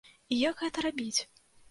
[0.35, 1.21] І як гэта рабіць?